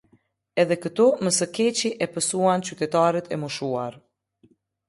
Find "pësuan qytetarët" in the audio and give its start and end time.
2.15-3.33